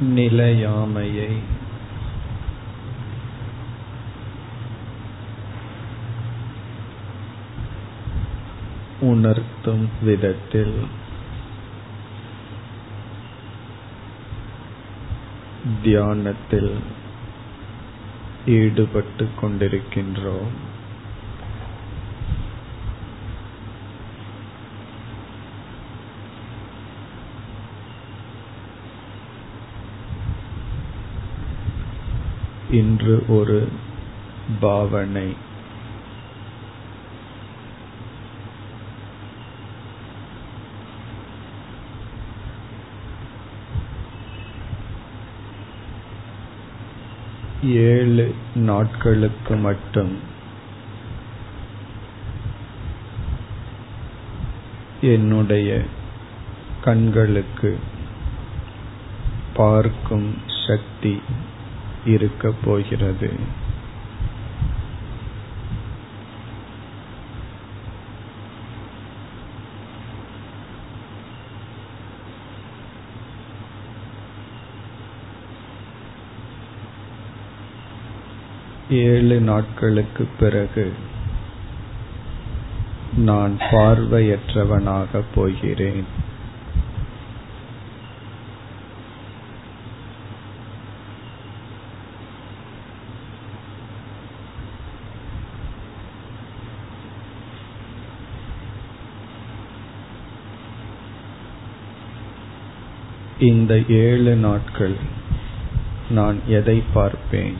நிலையாமையை. 0.00 1.38
உணர்த்தும் 9.00 9.88
விதத்தில் 10.02 10.86
தியானத்தில் 15.82 16.78
ஈடுபட்டு 18.46 19.28
கொண்டிருக்கின்றோம். 19.42 20.48
இன்று 32.70 33.24
ஒரு 33.28 33.68
பாவனை. 34.60 35.36
ஏழு 47.62 48.34
நாட்களுக்கு 48.54 49.56
மட்டும் 49.56 50.18
என்னுடைய 55.00 55.82
கண்களுக்கு 56.80 57.78
பார்க்கும் 59.54 60.34
சக்தி 60.66 61.20
இருக்கப் 62.06 62.56
போகிறது. 62.64 63.32
ஏழு 78.90 79.40
நாட்களுக்கு 79.40 80.28
பிறகு 80.38 80.92
நான் 83.16 83.56
பார்வையற்றவனாக 83.70 85.22
போகிறேன். 85.34 86.04
இந்த 103.40 103.82
ஏழு 103.88 104.36
நாட்கள் 104.36 104.96
நான் 106.10 106.40
எதை 106.46 106.82
பார்ப்பேன்? 106.92 107.56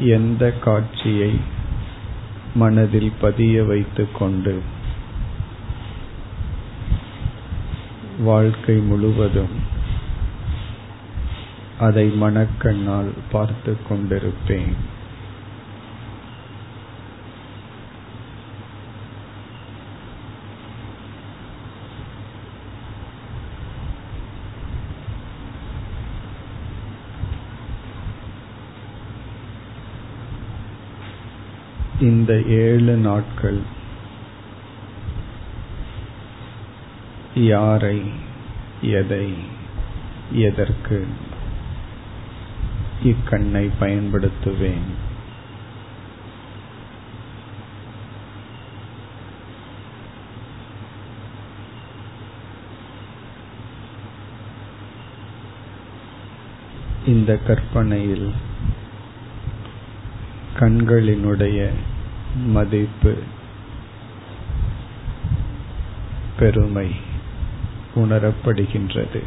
எந்த 0.00 0.52
காட்சியை 0.52 1.40
மனதில் 2.54 3.12
பதிய 3.20 3.64
வைத்துக் 3.64 4.18
கொண்டு? 4.18 4.62
வாழ்க்கை 8.18 8.76
முழுவதும் 8.76 9.56
அதை 11.78 12.10
மனக்கண்ணால் 12.22 13.12
பார்த்து 13.32 13.76
கொண்டிருப்பேன். 13.88 14.96
இந்த 32.00 32.42
ஏழு 32.42 32.96
நாட்கள் 32.96 33.58
யாரை 37.34 38.02
எதை 38.82 39.34
எதற்கு 40.32 41.06
இக்கண்ணை 43.02 43.70
பயன்படுத்துவேன்? 43.80 44.88
இந்த 57.06 57.38
கற்பனையில் 57.46 58.32
கண்களினுடைய 60.58 61.70
மதிப்பு 62.46 63.16
பெருமை 66.38 66.94
உணரப்படுகின்றது. 67.94 69.22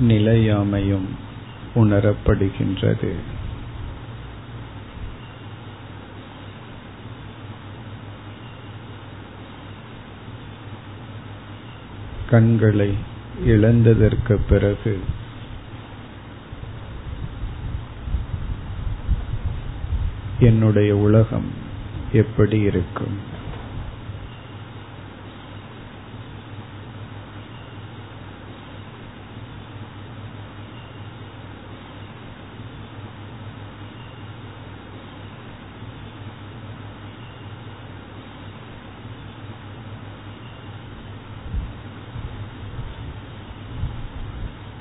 நிலையாமையும் 0.00 1.08
உணரப்படுகின்றது. 1.74 3.14
கண்களை 12.30 12.94
இழந்ததற்கு 13.46 14.38
பிறகு 14.48 14.98
என்னுடைய 20.38 20.96
உலகம் 20.96 21.48
எப்படி 22.12 22.58
இருக்கும்? 22.60 23.37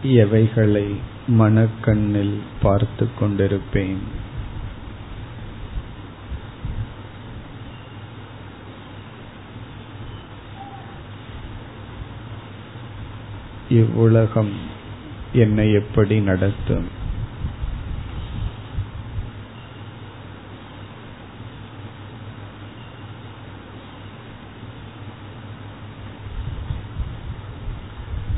எவைகளை 0.02 0.96
மனக்கண்ணில் 1.28 2.42
பார்த்து 2.62 3.10
கொண்டிருப்பேன்? 3.20 3.98
இவ்வுலகம் 13.70 14.52
என்னை 15.34 15.74
எப்படி 15.74 16.22
நடத்தும்? 16.22 16.96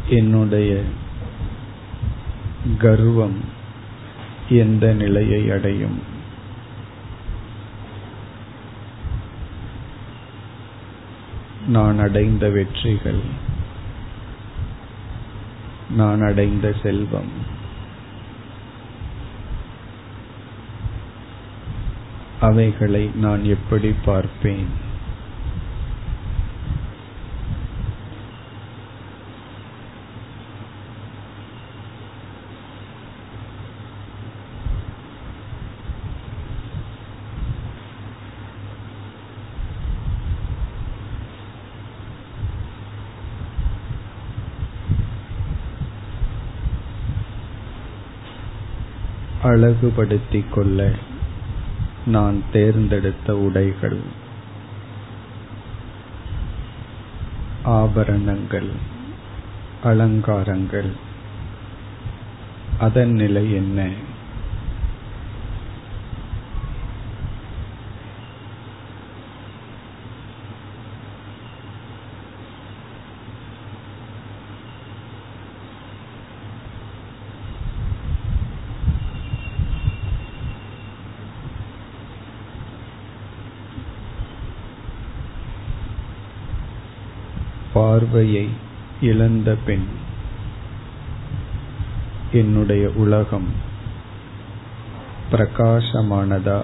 என்னுடைய 0.09 0.81
கர்வம் 2.77 3.43
எந்த 4.49 4.93
நிலையை 4.93 5.51
அடையும். 5.51 6.17
நான் 11.67 11.99
அடைந்த 11.99 12.49
வெற்றிகள் 12.49 13.21
நான் 15.89 16.21
அடைந்த 16.21 16.75
செல்வம் 16.83 17.57
அவைகளை 22.39 23.09
நான் 23.15 23.43
எப்படி 23.43 23.93
பார்ப்பேன்? 24.05 24.87
அழகுபடுத்திக் 49.49 50.53
கொள்ள 50.53 50.93
நான் 52.05 52.43
தேர்ந்தெடுத்த 52.51 53.37
உடைகள். 53.37 53.99
ஆபரணங்கள் 57.63 58.69
அலங்காரங்கள். 59.83 60.91
அதன் 62.79 63.11
நிலை 63.11 63.53
என்ன? 63.53 63.89
பார்வையை 87.73 88.49
இழந்த 89.01 89.57
பெண் 89.65 89.85
என்னுடைய 92.31 92.91
உலகம் 92.95 93.47
பிரகாசமானதா? 95.31 96.61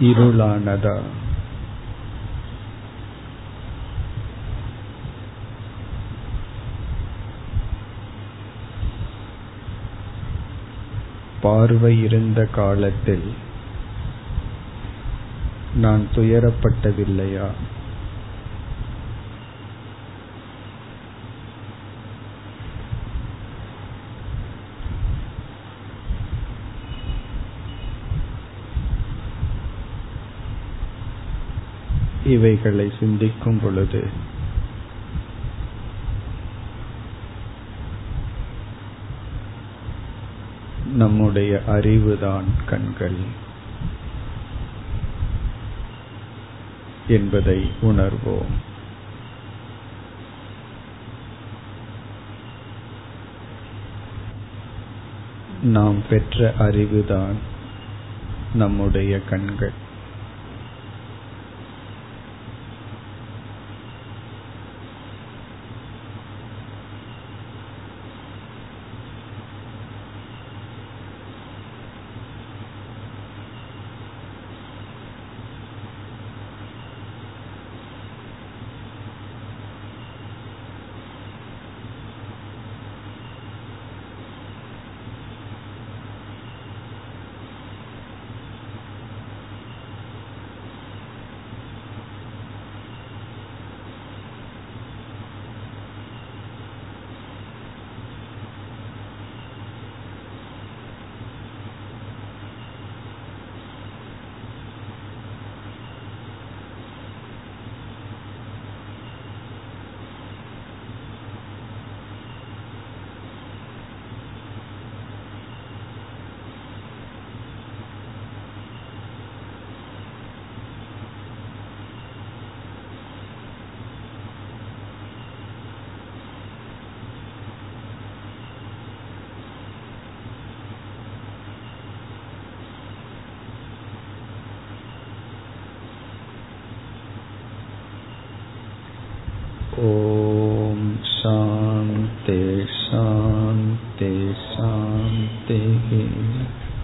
இருளானதா? 0.00 1.00
பார்வை 11.40 11.98
இருந்த 12.00 12.44
காலத்தில் 12.44 13.48
நான் 15.80 16.06
துயரப்பட்டதில்லையா? 16.14 17.48
இவைகளை 32.24 32.92
சிந்திக்கும் 33.00 33.60
பொழுது 33.62 34.08
நம்முடைய 40.94 41.62
அறிவுதான் 41.68 42.44
கண்கள். 42.66 43.48
என்பதை 47.10 47.70
உணர்வோம். 47.82 48.68
நாம் 55.62 56.02
பெற்ற 56.10 56.54
அறிவுதான் 56.58 57.36
நம்முடைய 58.54 59.20
கண்கள். 59.20 59.79